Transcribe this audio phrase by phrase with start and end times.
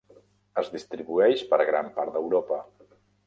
[0.61, 2.61] Es distribueix per gran part d'Europa.